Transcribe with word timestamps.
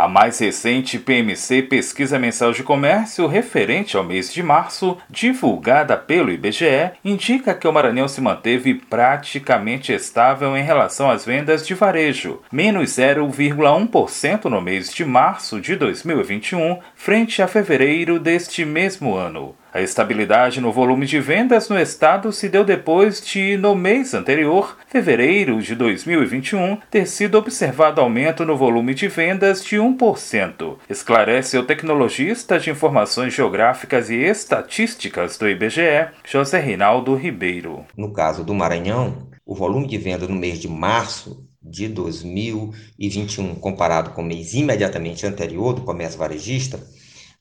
A 0.00 0.08
mais 0.08 0.38
recente 0.38 0.98
PMC 0.98 1.60
Pesquisa 1.64 2.18
Mensal 2.18 2.52
de 2.52 2.62
Comércio, 2.62 3.26
referente 3.26 3.98
ao 3.98 4.02
mês 4.02 4.32
de 4.32 4.42
março, 4.42 4.96
divulgada 5.10 5.94
pelo 5.94 6.30
IBGE, 6.30 6.92
indica 7.04 7.52
que 7.52 7.68
o 7.68 7.72
Maranhão 7.72 8.08
se 8.08 8.18
manteve 8.18 8.72
praticamente 8.72 9.92
estável 9.92 10.56
em 10.56 10.62
relação 10.62 11.10
às 11.10 11.26
vendas 11.26 11.66
de 11.66 11.74
varejo, 11.74 12.40
menos 12.50 12.92
0,1% 12.92 14.46
no 14.46 14.62
mês 14.62 14.90
de 14.90 15.04
março 15.04 15.60
de 15.60 15.76
2021, 15.76 16.78
frente 16.94 17.42
a 17.42 17.46
fevereiro 17.46 18.18
deste 18.18 18.64
mesmo 18.64 19.14
ano. 19.14 19.54
A 19.72 19.80
estabilidade 19.80 20.60
no 20.60 20.72
volume 20.72 21.06
de 21.06 21.20
vendas 21.20 21.68
no 21.68 21.78
estado 21.78 22.32
se 22.32 22.48
deu 22.48 22.64
depois 22.64 23.20
de, 23.20 23.56
no 23.56 23.76
mês 23.76 24.14
anterior, 24.14 24.76
fevereiro 24.88 25.62
de 25.62 25.76
2021, 25.76 26.78
ter 26.90 27.06
sido 27.06 27.38
observado 27.38 28.00
aumento 28.00 28.44
no 28.44 28.56
volume 28.56 28.94
de 28.94 29.06
vendas 29.06 29.64
de 29.64 29.76
1%, 29.76 30.76
esclarece 30.88 31.56
o 31.56 31.62
tecnologista 31.62 32.58
de 32.58 32.68
informações 32.68 33.32
geográficas 33.32 34.10
e 34.10 34.16
estatísticas 34.16 35.38
do 35.38 35.48
IBGE, 35.48 36.08
José 36.24 36.58
Reinaldo 36.58 37.14
Ribeiro. 37.14 37.84
No 37.96 38.12
caso 38.12 38.42
do 38.42 38.52
Maranhão, 38.52 39.28
o 39.46 39.54
volume 39.54 39.86
de 39.86 39.98
vendas 39.98 40.28
no 40.28 40.34
mês 40.34 40.58
de 40.58 40.66
março 40.66 41.46
de 41.62 41.86
2021, 41.86 43.54
comparado 43.54 44.10
com 44.10 44.22
o 44.22 44.24
mês 44.24 44.52
imediatamente 44.52 45.24
anterior 45.24 45.74
do 45.74 45.82
comércio 45.82 46.18
varejista, 46.18 46.80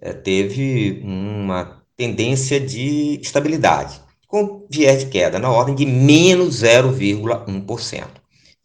eh, 0.00 0.12
teve 0.12 1.00
uma 1.04 1.81
tendência 1.96 2.58
de 2.60 3.18
estabilidade, 3.20 4.00
com 4.26 4.66
viés 4.70 5.00
de 5.00 5.10
queda 5.10 5.38
na 5.38 5.50
ordem 5.50 5.74
de 5.74 5.86
menos 5.86 6.62
0,1%. 6.62 8.04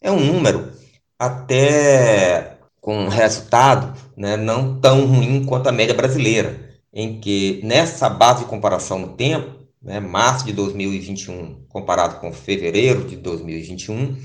É 0.02 0.12
um 0.12 0.20
número 0.20 0.72
até 1.20 2.58
com 2.80 3.08
resultado 3.10 3.98
né, 4.16 4.38
não 4.38 4.80
tão 4.80 5.06
ruim 5.06 5.44
quanto 5.46 5.68
a 5.68 5.72
média 5.72 5.94
brasileira, 5.94 6.80
em 6.94 7.20
que 7.20 7.60
nessa 7.64 8.10
base 8.10 8.44
de 8.44 8.50
comparação 8.50 9.00
no 9.00 9.10
tempo, 9.10 9.58
né, 9.82 10.00
março 10.00 10.46
de 10.46 10.54
2021 10.54 11.66
comparado 11.70 12.20
com 12.20 12.32
fevereiro 12.32 13.04
de 13.04 13.18
2021, 13.18 14.18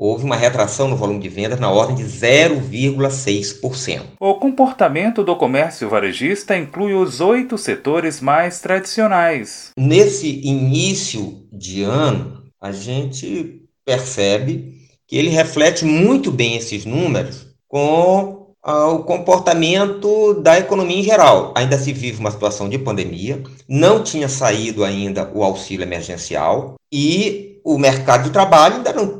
houve 0.00 0.24
uma 0.24 0.34
retração 0.34 0.88
no 0.88 0.96
volume 0.96 1.20
de 1.20 1.28
vendas 1.28 1.60
na 1.60 1.70
ordem 1.70 1.94
de 1.94 2.04
0,6%. 2.04 4.00
O 4.18 4.36
comportamento 4.36 5.22
do 5.22 5.36
comércio 5.36 5.90
varejista 5.90 6.56
inclui 6.56 6.94
os 6.94 7.20
oito 7.20 7.58
setores 7.58 8.18
mais 8.18 8.60
tradicionais. 8.60 9.72
Nesse 9.76 10.40
início 10.42 11.42
de 11.52 11.82
ano, 11.82 12.42
a 12.58 12.72
gente 12.72 13.60
percebe 13.84 14.80
que 15.06 15.18
ele 15.18 15.28
reflete 15.28 15.84
muito 15.84 16.32
bem 16.32 16.56
esses 16.56 16.86
números 16.86 17.48
com 17.68 18.54
ah, 18.62 18.88
o 18.88 19.04
comportamento 19.04 20.32
da 20.40 20.58
economia 20.58 20.98
em 20.98 21.02
geral. 21.02 21.52
Ainda 21.54 21.76
se 21.76 21.92
vive 21.92 22.20
uma 22.20 22.30
situação 22.30 22.70
de 22.70 22.78
pandemia, 22.78 23.42
não 23.68 24.02
tinha 24.02 24.30
saído 24.30 24.82
ainda 24.82 25.30
o 25.34 25.44
auxílio 25.44 25.84
emergencial 25.84 26.76
e 26.90 27.60
o 27.62 27.76
mercado 27.76 28.24
de 28.24 28.30
trabalho 28.30 28.76
ainda 28.76 28.94
não 28.94 29.19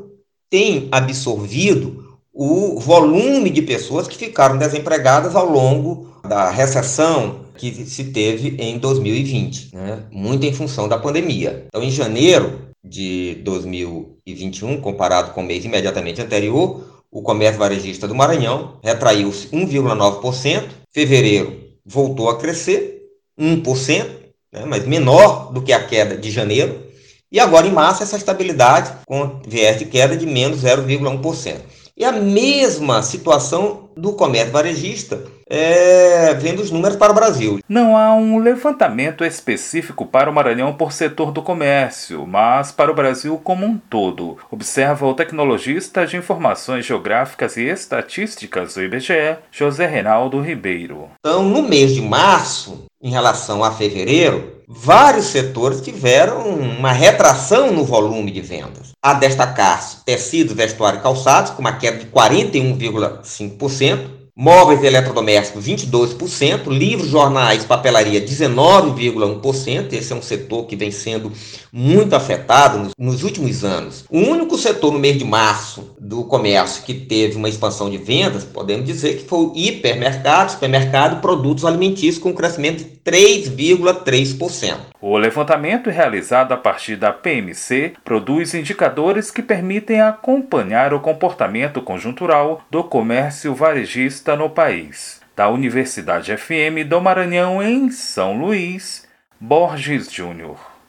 tem 0.51 0.89
absorvido 0.91 2.19
o 2.33 2.79
volume 2.81 3.51
de 3.51 3.63
pessoas 3.63 4.09
que 4.09 4.17
ficaram 4.17 4.59
desempregadas 4.59 5.35
ao 5.35 5.49
longo 5.49 6.09
da 6.27 6.51
recessão 6.51 7.41
que 7.57 7.85
se 7.87 8.05
teve 8.05 8.57
em 8.59 8.79
2020, 8.79 9.75
né? 9.75 10.05
muito 10.11 10.45
em 10.47 10.53
função 10.53 10.89
da 10.89 10.99
pandemia. 10.99 11.67
Então, 11.69 11.83
em 11.83 11.91
janeiro 11.91 12.71
de 12.83 13.37
2021, 13.45 14.81
comparado 14.81 15.33
com 15.33 15.43
o 15.43 15.45
mês 15.45 15.65
imediatamente 15.65 16.21
anterior, 16.21 17.03
o 17.11 17.23
comércio 17.23 17.59
varejista 17.59 18.09
do 18.09 18.15
Maranhão 18.15 18.79
retraiu-se 18.83 19.49
1,9%, 19.49 20.65
fevereiro 20.93 21.61
voltou 21.85 22.29
a 22.29 22.39
crescer 22.39 23.03
1%, 23.39 24.07
né? 24.53 24.65
mas 24.67 24.87
menor 24.87 25.53
do 25.53 25.63
que 25.63 25.73
a 25.73 25.85
queda 25.85 26.17
de 26.17 26.31
janeiro, 26.31 26.90
e 27.31 27.39
agora 27.39 27.67
em 27.67 27.73
março 27.73 28.03
essa 28.03 28.17
estabilidade 28.17 28.93
com 29.07 29.41
viés 29.47 29.79
de 29.79 29.85
queda 29.85 30.17
de 30.17 30.27
menos 30.27 30.63
0,1%. 30.63 31.57
E 31.97 32.05
a 32.05 32.13
mesma 32.13 33.03
situação 33.03 33.91
do 33.95 34.15
comércio 34.15 34.53
varejista, 34.53 35.23
é, 35.47 36.33
vendo 36.33 36.61
os 36.61 36.71
números 36.71 36.97
para 36.97 37.13
o 37.13 37.15
Brasil. 37.15 37.59
Não 37.69 37.95
há 37.95 38.15
um 38.15 38.39
levantamento 38.39 39.23
específico 39.23 40.07
para 40.07 40.31
o 40.31 40.33
Maranhão 40.33 40.73
por 40.73 40.93
setor 40.93 41.31
do 41.31 41.43
comércio, 41.43 42.27
mas 42.27 42.73
para 42.73 42.91
o 42.91 42.95
Brasil 42.95 43.39
como 43.45 43.67
um 43.67 43.77
todo, 43.77 44.39
observa 44.51 45.07
o 45.07 45.13
tecnologista 45.13 46.07
de 46.07 46.17
informações 46.17 46.87
geográficas 46.87 47.59
e 47.59 47.65
estatísticas 47.65 48.75
do 48.75 48.83
IBGE, 48.83 49.37
José 49.53 49.87
Reinaldo 49.87 50.41
Ribeiro. 50.41 51.11
Então, 51.19 51.43
no 51.43 51.63
mês 51.63 51.93
de 51.93 52.01
março, 52.01 52.87
em 53.03 53.11
relação 53.11 53.65
a 53.65 53.71
fevereiro, 53.71 54.61
vários 54.69 55.27
setores 55.27 55.81
tiveram 55.81 56.49
uma 56.49 56.93
retração 56.93 57.73
no 57.73 57.85
volume 57.85 58.31
de 58.31 58.41
vendas. 58.41 58.91
A 59.03 59.15
destacar 59.15 59.83
tecidos, 60.05 60.55
vestuário 60.55 60.99
e 60.99 61.03
calçados, 61.03 61.53
com 61.53 61.61
uma 61.61 61.73
queda 61.73 61.99
de 61.99 62.07
41,5%, 62.07 64.21
Móveis 64.43 64.83
e 64.83 64.87
eletrodomésticos, 64.87 65.67
22%. 65.67 66.69
Livros, 66.69 67.11
jornais, 67.11 67.65
papelaria, 67.65 68.25
19,1%. 68.25 69.93
Esse 69.93 70.15
é 70.15 70.17
um 70.17 70.23
setor 70.23 70.65
que 70.65 70.77
vem 70.77 70.91
sendo 70.91 71.31
muito 71.71 72.15
afetado 72.15 72.79
nos, 72.79 72.93
nos, 72.97 73.23
últimos 73.23 73.65
anos. 73.65 74.07
O 74.09 74.19
único 74.19 74.57
setor 74.57 74.93
no 74.93 74.99
mês 74.99 75.19
de 75.19 75.27
março 75.27 75.90
do 76.11 76.25
comércio 76.25 76.83
que 76.83 76.93
teve 76.93 77.37
uma 77.37 77.49
expansão 77.49 77.89
de 77.89 77.97
vendas, 77.97 78.43
podemos 78.43 78.85
dizer 78.85 79.19
que 79.19 79.29
foi 79.29 79.39
o 79.39 79.53
hipermercado, 79.55 80.51
supermercado, 80.51 81.21
produtos 81.21 81.65
alimentícios, 81.65 82.19
com 82.19 82.31
um 82.31 82.35
crescimento 82.35 82.79
de 82.79 82.85
3,3%. 83.09 84.77
O 85.01 85.17
levantamento 85.17 85.89
realizado 85.89 86.51
a 86.51 86.57
partir 86.57 86.97
da 86.97 87.13
PMC 87.13 87.93
produz 88.05 88.55
indicadores 88.55 89.31
que 89.31 89.41
permitem 89.41 90.01
acompanhar 90.01 90.93
o 90.93 90.99
comportamento 90.99 91.81
conjuntural 91.81 92.61
do 92.69 92.83
comércio 92.83 93.55
varejista 93.55 94.35
no 94.35 94.51
país. 94.51 95.21
Da 95.37 95.49
Universidade 95.49 96.37
FM 96.37 96.89
do 96.89 97.01
Maranhão, 97.01 97.63
em 97.63 97.89
São 97.93 98.37
Luís, 98.37 99.07
Borges 99.41 100.13
Júnior. 100.13 100.70